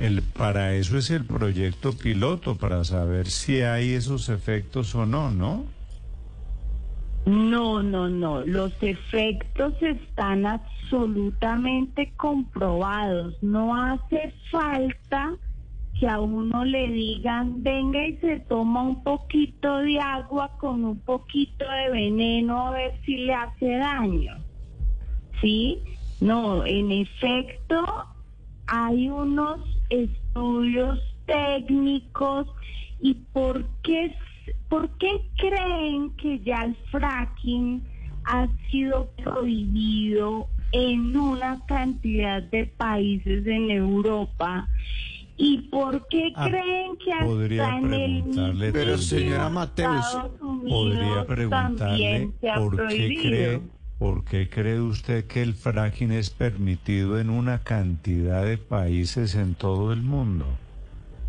el 0.00 0.20
para 0.20 0.74
eso 0.74 0.98
es 0.98 1.08
el 1.08 1.24
proyecto 1.24 1.94
piloto 1.94 2.54
para 2.54 2.84
saber 2.84 3.28
si 3.28 3.62
hay 3.62 3.94
esos 3.94 4.28
efectos 4.28 4.94
o 4.94 5.06
no, 5.06 5.30
¿no? 5.30 5.64
No, 7.28 7.82
no, 7.82 8.08
no. 8.08 8.40
Los 8.46 8.72
efectos 8.82 9.74
están 9.82 10.46
absolutamente 10.46 12.10
comprobados. 12.16 13.34
No 13.42 13.76
hace 13.76 14.32
falta 14.50 15.36
que 16.00 16.08
a 16.08 16.20
uno 16.20 16.64
le 16.64 16.88
digan, 16.88 17.62
venga 17.62 18.06
y 18.06 18.16
se 18.16 18.40
toma 18.40 18.82
un 18.82 19.02
poquito 19.02 19.78
de 19.78 20.00
agua 20.00 20.50
con 20.58 20.84
un 20.84 20.98
poquito 21.00 21.66
de 21.68 21.90
veneno 21.90 22.68
a 22.68 22.70
ver 22.70 22.98
si 23.04 23.16
le 23.18 23.34
hace 23.34 23.76
daño. 23.76 24.36
¿Sí? 25.42 25.82
No, 26.22 26.64
en 26.64 26.90
efecto, 26.92 27.84
hay 28.68 29.10
unos 29.10 29.60
estudios 29.90 30.98
técnicos 31.26 32.46
y 33.00 33.14
por 33.14 33.66
qué, 33.82 34.14
por 34.68 34.90
qué 34.98 35.20
creen 35.36 36.10
que 36.16 36.40
ya 36.40 36.64
el 36.64 36.76
fracking 36.90 37.82
ha 38.24 38.48
sido 38.70 39.10
prohibido 39.22 40.48
en 40.72 41.16
una 41.16 41.64
cantidad 41.66 42.42
de 42.42 42.66
países 42.66 43.46
en 43.46 43.70
Europa 43.70 44.68
¿Y 45.38 45.58
por 45.70 46.06
qué 46.08 46.32
Ah, 46.34 46.48
creen 46.50 46.96
que 46.96 47.24
podría 47.24 47.64
hasta 47.64 47.78
en 47.78 47.94
el 47.94 48.72
Pero, 48.72 48.98
señora 48.98 49.48
Mateus, 49.48 50.04
Estados 50.04 50.40
Unidos 50.40 50.70
Podría 50.70 51.26
preguntarle 51.26 52.30
qué 52.40 53.18
cree, 53.22 53.60
por 53.98 54.24
qué 54.24 54.48
cree 54.50 54.80
usted 54.80 55.26
que 55.26 55.42
el 55.42 55.54
fracking 55.54 56.10
es 56.10 56.30
permitido 56.30 57.20
en 57.20 57.30
una 57.30 57.62
cantidad 57.62 58.44
de 58.44 58.58
países 58.58 59.36
en 59.36 59.54
todo 59.54 59.92
el 59.92 60.02
mundo. 60.02 60.44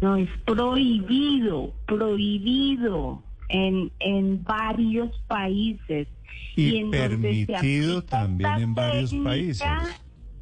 No, 0.01 0.15
es 0.15 0.29
prohibido, 0.45 1.73
prohibido 1.85 3.21
en, 3.49 3.91
en 3.99 4.43
varios 4.43 5.11
países. 5.27 6.07
Y 6.55 6.71
se 6.71 6.85
permitido 6.91 8.03
también 8.03 8.51
en 8.59 8.75
varios 8.75 9.11
técnica, 9.11 9.29
países. 9.29 9.67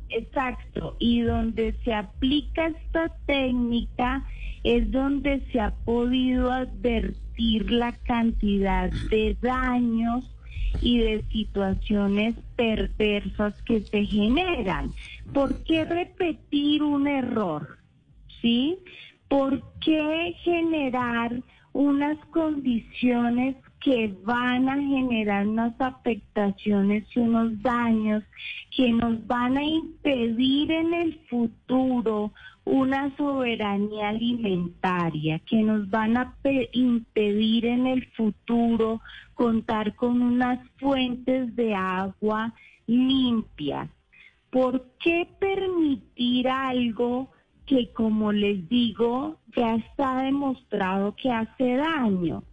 Exacto, 0.09 0.95
y 0.99 1.21
donde 1.21 1.75
se 1.83 1.93
aplica 1.93 2.67
esta 2.67 3.09
técnica 3.25 4.25
es 4.63 4.89
donde 4.91 5.45
se 5.51 5.59
ha 5.59 5.71
podido 5.85 6.51
advertir 6.51 7.71
la 7.71 7.91
cantidad 8.03 8.89
de 9.09 9.37
daños 9.41 10.25
y 10.81 10.99
de 10.99 11.23
situaciones 11.31 12.35
perversas 12.55 13.61
que 13.63 13.81
se 13.81 14.05
generan. 14.05 14.91
¿Por 15.33 15.63
qué 15.63 15.85
repetir 15.85 16.83
un 16.83 17.07
error? 17.07 17.77
¿Sí? 18.41 18.77
¿Por 19.29 19.61
qué 19.81 20.35
generar 20.43 21.41
unas 21.73 22.17
condiciones 22.27 23.55
que 23.81 24.15
van 24.23 24.67
a 24.67 24.75
generar 24.75 25.47
unas 25.47 25.79
afectaciones 25.79 27.03
y 27.15 27.19
unos 27.19 27.61
daños 27.61 28.23
que 28.75 28.91
nos 28.91 29.25
van 29.27 29.57
a 29.57 29.63
impedir 29.63 30.71
en 30.71 30.93
el 30.93 31.19
futuro 31.29 32.31
una 32.65 33.15
soberanía 33.15 34.09
alimentaria, 34.09 35.39
que 35.39 35.61
nos 35.61 35.89
van 35.89 36.17
a 36.17 36.33
pe- 36.41 36.69
impedir 36.73 37.65
en 37.65 37.87
el 37.87 38.05
futuro 38.13 38.99
contar 39.35 39.95
con 39.95 40.21
unas 40.21 40.59
fuentes 40.77 41.55
de 41.55 41.75
agua 41.75 42.53
limpias. 42.87 43.89
¿Por 44.49 44.83
qué 44.99 45.27
permitir 45.39 46.47
algo 46.47 47.29
que, 47.67 47.91
como 47.93 48.31
les 48.31 48.67
digo, 48.67 49.37
ya 49.55 49.75
está 49.75 50.23
demostrado 50.23 51.15
que 51.15 51.29
hace 51.31 51.75
daño? 51.75 52.43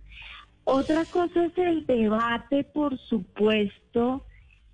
Otra 0.65 1.05
cosa 1.07 1.47
es 1.47 1.57
el 1.57 1.87
debate, 1.87 2.65
por 2.65 2.99
supuesto, 2.99 4.25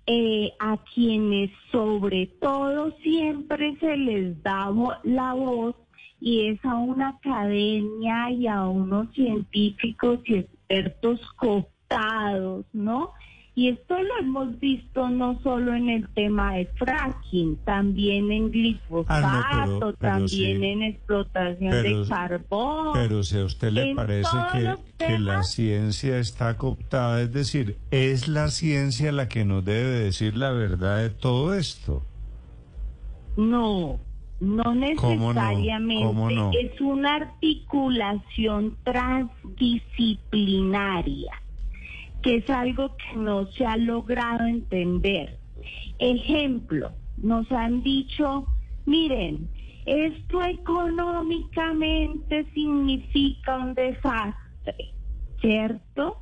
eh, 0.07 0.51
a 0.59 0.77
quienes 0.93 1.51
sobre 1.71 2.27
todo 2.41 2.91
siempre 3.03 3.77
se 3.79 3.95
les 3.97 4.41
da 4.41 4.69
la 5.03 5.33
voz 5.33 5.75
y 6.19 6.47
es 6.47 6.65
a 6.65 6.75
una 6.75 7.09
academia 7.09 8.31
y 8.31 8.47
a 8.47 8.67
unos 8.67 9.13
científicos 9.13 10.19
y 10.25 10.35
expertos 10.35 11.19
cooptados, 11.37 12.65
¿no? 12.73 13.11
Y 13.53 13.67
esto 13.67 14.01
lo 14.01 14.17
hemos 14.19 14.57
visto 14.61 15.09
no 15.09 15.37
solo 15.43 15.75
en 15.75 15.89
el 15.89 16.07
tema 16.13 16.53
de 16.55 16.67
fracking, 16.77 17.57
también 17.65 18.31
en 18.31 18.49
glifosato, 18.49 19.27
Ah, 19.27 19.65
no, 19.67 19.79
pero- 19.79 19.79
pero 19.79 19.93
también 20.13 20.59
sí. 20.61 20.65
en 20.65 20.83
explotación 20.83 21.69
Pero- 21.69 22.03
de 22.03 22.07
carbón. 22.09 22.93
Pero 22.93 23.23
si 23.23 23.37
a 23.39 23.43
usted 23.43 23.71
le 23.73 23.93
parece 23.93 24.29
que, 24.53 24.77
que 25.05 25.19
la 25.19 25.43
ciencia 25.43 26.17
está 26.17 26.55
cooptada, 26.57 27.21
es 27.21 27.33
decir, 27.33 27.75
es 27.91 28.29
la 28.29 28.47
ciencia 28.47 29.11
la 29.11 29.27
que 29.27 29.43
nos 29.43 29.65
debe 29.65 29.99
decir 29.99 30.37
la 30.37 30.51
verdad 30.51 30.99
de 30.99 31.09
todo 31.09 31.53
esto. 31.53 32.05
No, 33.35 33.99
no 34.39 34.63
¿Cómo 34.95 35.33
no? 35.33 35.41
necesariamente. 35.41 36.05
¿Cómo 36.05 36.31
no? 36.31 36.51
Es 36.53 36.79
una 36.79 37.15
articulación 37.15 38.77
transdisciplinaria, 38.83 41.31
que 42.21 42.37
es 42.37 42.49
algo 42.49 42.95
que 42.97 43.17
no 43.17 43.45
se 43.51 43.65
ha 43.65 43.77
logrado 43.77 44.45
entender. 44.45 45.39
Ejemplo, 45.99 46.91
nos 47.17 47.51
han 47.51 47.83
dicho, 47.83 48.47
miren, 48.85 49.49
esto 49.85 50.43
económicamente 50.43 52.45
significa 52.53 53.57
un 53.57 53.73
desastre, 53.73 54.93
¿cierto? 55.39 56.17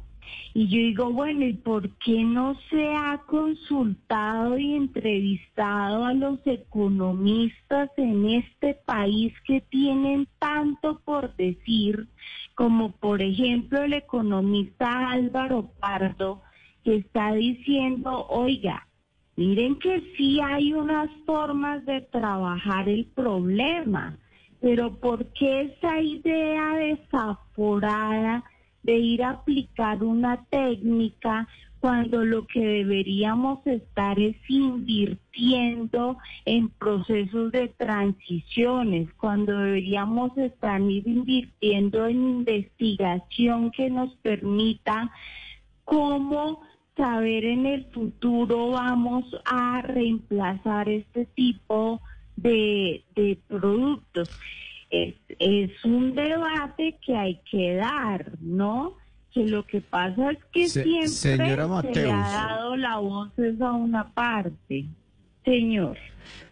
Y 0.53 0.67
yo 0.67 0.77
digo, 0.77 1.11
bueno, 1.11 1.45
¿y 1.45 1.53
por 1.53 1.89
qué 1.97 2.23
no 2.23 2.55
se 2.69 2.93
ha 2.95 3.21
consultado 3.27 4.57
y 4.57 4.73
entrevistado 4.73 6.05
a 6.05 6.13
los 6.13 6.39
economistas 6.45 7.91
en 7.97 8.29
este 8.29 8.73
país 8.85 9.33
que 9.45 9.61
tienen 9.61 10.27
tanto 10.39 10.99
por 11.05 11.35
decir, 11.35 12.07
como 12.55 12.91
por 12.91 13.21
ejemplo 13.21 13.83
el 13.83 13.93
economista 13.93 15.11
Álvaro 15.11 15.71
Pardo, 15.79 16.41
que 16.83 16.95
está 16.95 17.33
diciendo, 17.33 18.25
oiga, 18.29 18.87
miren 19.35 19.77
que 19.77 20.01
sí 20.17 20.39
hay 20.41 20.73
unas 20.73 21.09
formas 21.25 21.85
de 21.85 22.01
trabajar 22.01 22.89
el 22.89 23.05
problema, 23.05 24.17
pero 24.61 24.99
¿por 24.99 25.25
qué 25.33 25.61
esa 25.61 26.01
idea 26.01 26.73
desaforada 26.75 28.43
de 28.83 28.97
ir 28.97 29.23
a 29.23 29.31
aplicar 29.31 30.03
una 30.03 30.43
técnica 30.45 31.47
cuando 31.79 32.25
lo 32.25 32.45
que 32.45 32.59
deberíamos 32.59 33.65
estar 33.65 34.19
es 34.19 34.35
invirtiendo 34.49 36.17
en 36.45 36.69
procesos 36.69 37.51
de 37.53 37.69
transiciones, 37.69 39.13
cuando 39.13 39.57
deberíamos 39.57 40.37
estar 40.37 40.81
invirtiendo 40.81 42.05
en 42.05 42.21
investigación 42.21 43.71
que 43.71 43.89
nos 43.89 44.13
permita 44.17 45.09
cómo 45.85 46.61
saber 46.97 47.45
en 47.45 47.65
el 47.65 47.85
futuro 47.85 48.71
vamos 48.71 49.23
a 49.45 49.81
reemplazar 49.81 50.89
este 50.89 51.25
tipo 51.27 52.01
de, 52.35 53.05
de 53.15 53.39
productos. 53.47 54.29
Es, 54.89 55.15
es 55.39 55.71
un 55.85 56.15
debate 56.15 56.97
que 57.05 57.15
hay 57.15 57.39
que 57.49 57.75
dar, 57.75 58.31
¿no? 58.41 58.95
Que 59.33 59.45
lo 59.45 59.65
que 59.65 59.81
pasa 59.81 60.31
es 60.31 60.39
que 60.51 60.67
Se- 60.69 60.83
siempre 60.83 61.07
señora 61.09 61.81
se 61.81 61.91
le 61.93 62.11
ha 62.11 62.17
dado 62.31 62.75
la 62.75 62.97
voz 62.97 63.37
es 63.37 63.61
a 63.61 63.71
una 63.73 64.11
parte. 64.13 64.85
Señor. 65.45 65.97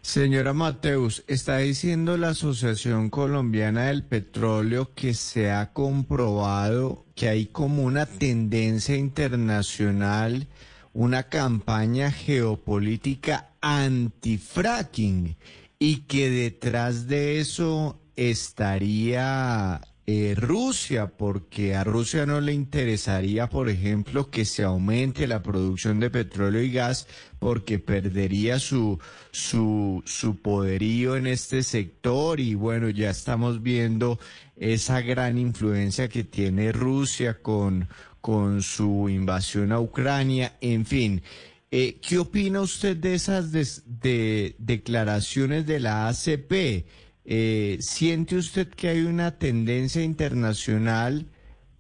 Señora 0.02 0.54
Mateus, 0.54 1.23
está 1.28 1.58
diciendo 1.58 2.15
la 2.17 2.30
Asociación 2.30 3.10
Colombiana 3.10 3.88
del 3.88 4.04
Petróleo 4.04 4.93
que 4.95 5.13
se 5.13 5.52
ha 5.52 5.73
comprobado 5.73 7.06
que 7.15 7.28
hay 7.30 7.47
como 7.47 7.84
una 7.84 8.06
tendencia 8.06 8.95
internacional, 8.95 10.47
una 10.93 11.23
campaña 11.23 12.12
geopolítica 12.12 13.50
anti-fracking 13.62 15.36
y 15.80 15.97
que 16.02 16.30
detrás 16.30 17.08
de 17.08 17.39
eso 17.39 18.00
estaría 18.17 19.80
eh, 20.08 20.36
Rusia, 20.36 21.08
porque 21.17 21.75
a 21.75 21.84
Rusia 21.84 22.25
no 22.25 22.41
le 22.41 22.53
interesaría, 22.53 23.49
por 23.49 23.69
ejemplo, 23.69 24.30
que 24.32 24.45
se 24.45 24.63
aumente 24.63 25.27
la 25.27 25.43
producción 25.43 25.99
de 25.99 26.10
petróleo 26.10 26.62
y 26.62 26.71
gas, 26.71 27.08
porque 27.39 27.77
perdería 27.77 28.58
su, 28.60 28.99
su, 29.32 30.01
su 30.06 30.41
poderío 30.41 31.15
en 31.15 31.27
este 31.27 31.62
sector 31.62 32.39
y 32.39 32.56
bueno, 32.56 32.89
ya 32.89 33.10
estamos 33.10 33.62
viendo 33.62 34.17
esa 34.56 35.01
gran 35.01 35.38
influencia 35.38 36.08
que 36.08 36.23
tiene 36.23 36.71
Rusia 36.71 37.41
con, 37.41 37.89
con 38.21 38.63
su 38.63 39.10
invasión 39.10 39.73
a 39.73 39.80
Ucrania, 39.80 40.58
en 40.62 40.86
fin. 40.86 41.21
Eh, 41.69 41.99
¿Qué 42.01 42.17
opina 42.17 42.62
usted 42.62 42.95
de 42.95 43.13
esas 43.13 43.51
de 43.51 44.56
declaraciones 44.58 45.65
de 45.65 45.82
la 45.82 46.08
ACP? 46.08 46.86
Eh, 47.29 47.75
¿Siente 47.81 48.37
usted 48.37 48.69
que 48.69 48.87
hay 48.87 49.01
una 49.01 49.37
tendencia 49.37 50.01
internacional 50.01 51.25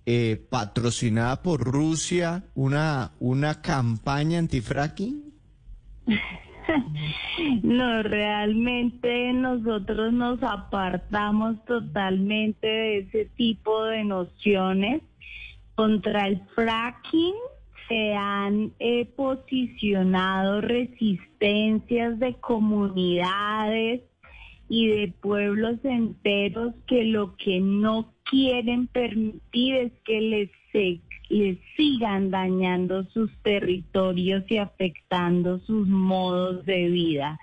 eh, 0.05 0.45
patrocinada 0.49 1.41
por 1.41 1.61
Rusia, 1.61 2.43
una, 2.53 3.13
una 3.19 3.61
campaña 3.61 4.39
antifracking? 4.39 5.23
No, 7.63 8.03
realmente 8.03 9.31
nosotros 9.31 10.11
nos 10.11 10.43
apartamos 10.43 11.63
totalmente 11.63 12.67
de 12.67 12.97
ese 12.99 13.25
tipo 13.37 13.85
de 13.85 14.03
nociones. 14.03 15.01
Contra 15.75 16.27
el 16.27 16.41
fracking 16.55 17.35
se 17.87 18.13
han 18.15 18.73
eh, 18.79 19.05
posicionado 19.15 20.59
resistencias 20.59 22.19
de 22.19 22.33
comunidades 22.35 24.01
y 24.69 24.87
de 24.87 25.13
pueblos 25.21 25.77
enteros 25.83 26.73
que 26.87 27.03
lo 27.05 27.35
que 27.37 27.59
no 27.59 28.13
quieren 28.23 28.87
permitir 28.87 29.75
es 29.75 29.91
que 30.03 30.21
les, 30.21 30.49
les 31.29 31.57
sigan 31.75 32.31
dañando 32.31 33.03
sus 33.05 33.31
territorios 33.43 34.43
y 34.49 34.57
afectando 34.57 35.59
sus 35.59 35.87
modos 35.87 36.65
de 36.65 36.89
vida. 36.89 37.39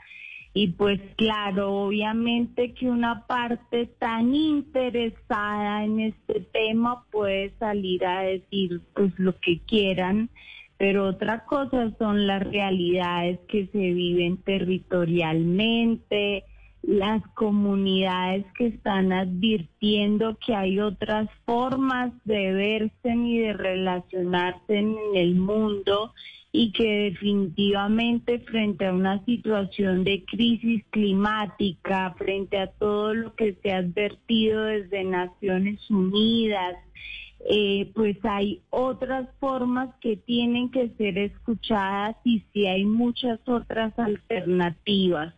Y 0.56 0.68
pues 0.68 1.00
claro, 1.16 1.74
obviamente 1.74 2.74
que 2.74 2.88
una 2.88 3.26
parte 3.26 3.86
tan 3.98 4.36
interesada 4.36 5.84
en 5.84 5.98
este 5.98 6.42
tema 6.52 7.04
puede 7.10 7.50
salir 7.58 8.06
a 8.06 8.20
decir 8.20 8.80
pues 8.94 9.12
lo 9.18 9.36
que 9.40 9.58
quieran, 9.66 10.30
pero 10.76 11.08
otra 11.08 11.44
cosa 11.44 11.90
son 11.98 12.28
las 12.28 12.40
realidades 12.44 13.40
que 13.48 13.66
se 13.66 13.78
viven 13.78 14.36
territorialmente, 14.42 16.44
las 16.86 17.22
comunidades 17.34 18.44
que 18.56 18.66
están 18.66 19.12
advirtiendo 19.12 20.36
que 20.44 20.54
hay 20.54 20.80
otras 20.80 21.28
formas 21.46 22.12
de 22.24 22.52
verse 22.52 23.16
y 23.16 23.38
de 23.38 23.52
relacionarse 23.54 24.76
en 24.76 24.94
el 25.14 25.34
mundo 25.34 26.12
y 26.52 26.72
que 26.72 27.10
definitivamente 27.10 28.38
frente 28.40 28.86
a 28.86 28.92
una 28.92 29.24
situación 29.24 30.04
de 30.04 30.24
crisis 30.24 30.84
climática, 30.90 32.14
frente 32.16 32.58
a 32.58 32.68
todo 32.68 33.14
lo 33.14 33.34
que 33.34 33.54
se 33.62 33.72
ha 33.72 33.78
advertido 33.78 34.64
desde 34.64 35.04
Naciones 35.04 35.90
Unidas, 35.90 36.76
eh, 37.50 37.90
pues 37.94 38.16
hay 38.24 38.62
otras 38.70 39.28
formas 39.40 39.94
que 40.00 40.16
tienen 40.16 40.70
que 40.70 40.90
ser 40.90 41.18
escuchadas 41.18 42.16
y 42.24 42.44
sí 42.52 42.66
hay 42.66 42.84
muchas 42.84 43.40
otras 43.46 43.98
alternativas. 43.98 45.34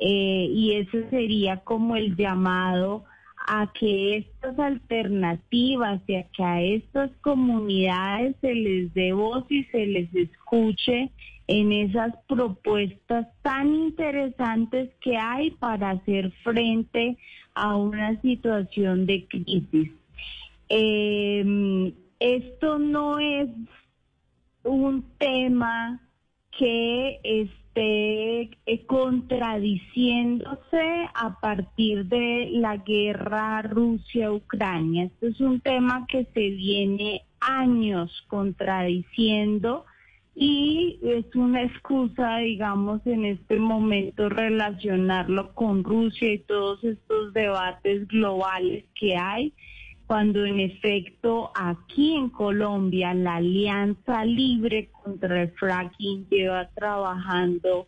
Eh, 0.00 0.48
y 0.52 0.74
ese 0.74 1.08
sería 1.10 1.58
como 1.58 1.96
el 1.96 2.16
llamado 2.16 3.04
a 3.46 3.72
que 3.72 4.18
estas 4.18 4.58
alternativas 4.58 6.00
y 6.06 6.16
a 6.16 6.24
que 6.24 6.44
a 6.44 6.62
estas 6.62 7.10
comunidades 7.22 8.36
se 8.40 8.54
les 8.54 8.92
dé 8.94 9.12
voz 9.12 9.44
y 9.48 9.64
se 9.64 9.86
les 9.86 10.14
escuche 10.14 11.10
en 11.46 11.72
esas 11.72 12.14
propuestas 12.28 13.26
tan 13.42 13.74
interesantes 13.74 14.90
que 15.00 15.16
hay 15.16 15.50
para 15.52 15.90
hacer 15.90 16.30
frente 16.44 17.16
a 17.54 17.74
una 17.74 18.20
situación 18.20 19.06
de 19.06 19.26
crisis. 19.26 19.90
Em, 20.68 21.92
esto 22.20 22.78
no 22.78 23.18
es 23.18 23.48
un 24.62 25.02
tema 25.18 26.00
que 26.58 27.20
esté 27.22 28.50
eh, 28.66 28.84
contradiciéndose 28.86 31.08
a 31.14 31.38
partir 31.40 32.04
de 32.06 32.50
la 32.54 32.78
guerra 32.78 33.62
Rusia-Ucrania. 33.62 35.04
Esto 35.04 35.28
es 35.28 35.40
un 35.40 35.60
tema 35.60 36.04
que 36.08 36.24
se 36.34 36.50
viene 36.50 37.22
años 37.40 38.10
contradiciendo 38.26 39.84
y 40.34 40.98
es 41.02 41.32
una 41.36 41.62
excusa, 41.62 42.38
digamos, 42.38 43.06
en 43.06 43.24
este 43.24 43.60
momento 43.60 44.28
relacionarlo 44.28 45.54
con 45.54 45.84
Rusia 45.84 46.32
y 46.32 46.38
todos 46.38 46.82
estos 46.82 47.32
debates 47.32 48.08
globales 48.08 48.84
que 48.98 49.16
hay 49.16 49.52
cuando 50.08 50.46
en 50.46 50.58
efecto 50.58 51.52
aquí 51.54 52.14
en 52.16 52.30
Colombia 52.30 53.12
la 53.12 53.36
Alianza 53.36 54.24
Libre 54.24 54.88
contra 55.02 55.42
el 55.42 55.50
Fracking 55.50 56.26
lleva 56.30 56.66
trabajando 56.70 57.86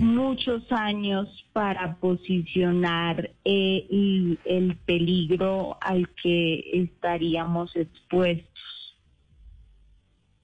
muchos 0.00 0.62
años 0.70 1.28
para 1.52 1.96
posicionar 1.96 3.32
eh, 3.44 4.36
el 4.44 4.76
peligro 4.86 5.76
al 5.80 6.08
que 6.22 6.64
estaríamos 6.74 7.74
expuestos 7.74 8.77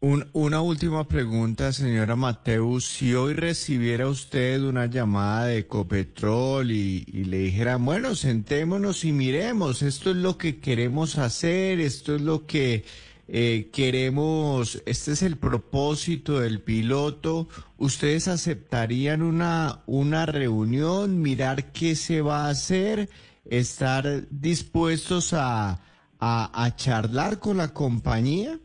una 0.04 0.60
última 0.60 1.08
pregunta, 1.08 1.72
señora 1.72 2.14
Mateus. 2.14 2.84
Si 2.84 3.14
hoy 3.14 3.32
recibiera 3.32 4.06
usted 4.06 4.60
una 4.60 4.84
llamada 4.84 5.46
de 5.46 5.58
Ecopetrol 5.58 6.70
y, 6.70 7.04
le 7.06 7.38
dijera, 7.38 7.76
bueno, 7.76 8.14
sentémonos 8.14 9.04
y 9.06 9.12
miremos, 9.12 9.80
esto 9.80 10.10
es 10.10 10.16
lo 10.16 10.36
que 10.36 10.60
queremos 10.60 11.16
hacer, 11.16 11.80
esto 11.80 12.16
es 12.16 12.20
lo 12.20 12.44
que 12.44 12.84
eh, 13.28 13.70
queremos, 13.72 14.82
este 14.84 15.12
es 15.12 15.22
el 15.22 15.38
propósito 15.38 16.40
del 16.40 16.60
piloto, 16.60 17.48
¿ustedes 17.78 18.28
aceptarían 18.28 19.22
una, 19.22 19.84
una 19.86 20.26
reunión, 20.26 21.22
mirar 21.22 21.72
qué 21.72 21.96
se 21.96 22.20
va 22.20 22.44
a 22.44 22.50
hacer, 22.50 23.08
estar 23.46 24.28
dispuestos 24.28 25.32
a, 25.32 25.80
a 26.18 26.76
charlar 26.76 27.38
con 27.38 27.56
la 27.56 27.72
compañía? 27.72 28.58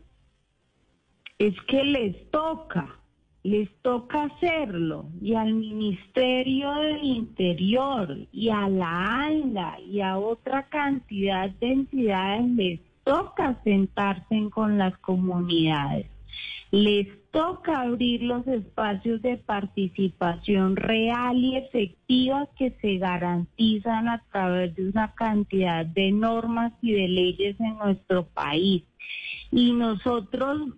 Es 1.39 1.55
que 1.67 1.83
les 1.85 2.29
toca, 2.31 2.99
les 3.43 3.69
toca 3.81 4.23
hacerlo 4.23 5.05
y 5.21 5.35
al 5.35 5.53
Ministerio 5.53 6.73
del 6.73 7.01
Interior 7.01 8.17
y 8.33 8.49
a 8.49 8.67
la 8.67 9.23
ANLA 9.23 9.79
y 9.79 10.01
a 10.01 10.17
otra 10.17 10.67
cantidad 10.67 11.49
de 11.49 11.71
entidades 11.71 12.45
les 12.51 12.79
toca 13.05 13.57
sentarse 13.63 14.49
con 14.51 14.77
las 14.77 14.97
comunidades. 14.97 16.07
Les 16.71 17.07
toca 17.31 17.81
abrir 17.81 18.21
los 18.21 18.45
espacios 18.45 19.21
de 19.21 19.37
participación 19.37 20.75
real 20.75 21.37
y 21.37 21.55
efectiva 21.55 22.49
que 22.57 22.71
se 22.81 22.97
garantizan 22.97 24.09
a 24.09 24.21
través 24.29 24.75
de 24.75 24.89
una 24.89 25.13
cantidad 25.15 25.85
de 25.85 26.11
normas 26.11 26.73
y 26.81 26.91
de 26.91 27.07
leyes 27.07 27.59
en 27.61 27.77
nuestro 27.77 28.25
país. 28.27 28.83
Y 29.51 29.71
nosotros 29.71 30.75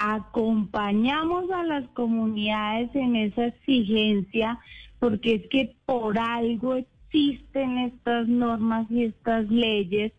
acompañamos 0.00 1.50
a 1.50 1.62
las 1.62 1.86
comunidades 1.90 2.88
en 2.94 3.16
esa 3.16 3.46
exigencia 3.46 4.58
porque 4.98 5.34
es 5.34 5.48
que 5.48 5.74
por 5.84 6.18
algo 6.18 6.74
existen 6.74 7.78
estas 7.78 8.26
normas 8.26 8.90
y 8.90 9.04
estas 9.04 9.48
leyes 9.50 10.12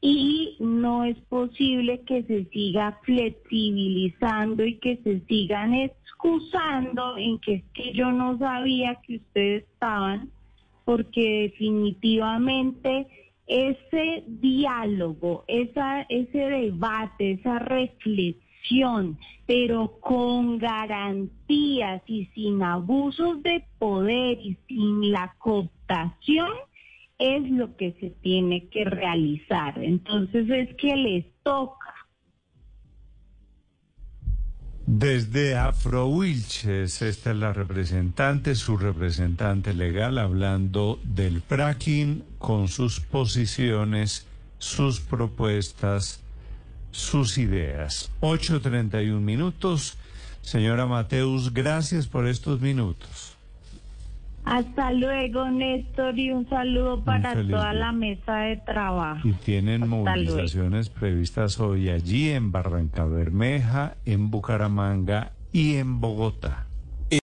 y 0.00 0.56
no 0.60 1.02
es 1.02 1.16
posible 1.28 2.02
que 2.02 2.22
se 2.22 2.44
siga 2.46 3.00
flexibilizando 3.02 4.64
y 4.64 4.76
que 4.76 4.98
se 4.98 5.20
sigan 5.26 5.74
excusando 5.74 7.16
en 7.16 7.40
que 7.40 7.54
es 7.54 7.64
que 7.74 7.92
yo 7.94 8.12
no 8.12 8.38
sabía 8.38 9.00
que 9.06 9.16
ustedes 9.16 9.64
estaban 9.64 10.30
porque 10.84 11.50
definitivamente 11.50 13.08
ese 13.48 14.22
diálogo, 14.26 15.44
ese 15.48 16.38
debate, 16.38 17.32
esa 17.32 17.58
reflexión 17.58 18.45
pero 19.46 19.98
con 20.00 20.58
garantías 20.58 22.02
y 22.06 22.26
sin 22.34 22.62
abusos 22.62 23.42
de 23.42 23.64
poder 23.78 24.38
y 24.40 24.56
sin 24.66 25.12
la 25.12 25.34
cooptación, 25.38 26.50
es 27.18 27.50
lo 27.50 27.76
que 27.76 27.92
se 28.00 28.10
tiene 28.10 28.68
que 28.68 28.84
realizar. 28.84 29.78
Entonces 29.78 30.48
es 30.50 30.74
que 30.76 30.96
les 30.96 31.24
toca. 31.42 31.94
Desde 34.88 35.56
Afro 35.56 36.06
Wilches, 36.06 37.02
esta 37.02 37.30
es 37.32 37.36
la 37.36 37.52
representante, 37.52 38.54
su 38.54 38.76
representante 38.76 39.74
legal, 39.74 40.16
hablando 40.18 41.00
del 41.02 41.40
fracking 41.40 42.22
con 42.38 42.68
sus 42.68 43.00
posiciones, 43.00 44.28
sus 44.58 45.00
propuestas 45.00 46.22
sus 46.96 47.38
ideas. 47.38 48.10
8.31 48.20 49.20
minutos. 49.20 49.98
Señora 50.40 50.86
Mateus, 50.86 51.52
gracias 51.52 52.06
por 52.06 52.26
estos 52.26 52.60
minutos. 52.60 53.36
Hasta 54.44 54.92
luego, 54.92 55.50
Néstor, 55.50 56.16
y 56.18 56.30
un 56.30 56.48
saludo 56.48 57.02
para 57.02 57.34
toda 57.34 57.72
la 57.72 57.90
mesa 57.90 58.36
de 58.36 58.56
trabajo. 58.58 59.26
Y 59.26 59.32
tienen 59.32 59.88
movilizaciones 59.88 60.88
previstas 60.88 61.58
hoy 61.58 61.90
allí 61.90 62.30
en 62.30 62.52
Barranca 62.52 63.04
Bermeja, 63.04 63.96
en 64.04 64.30
Bucaramanga 64.30 65.32
y 65.52 65.76
en 65.76 66.00
Bogotá. 66.00 66.65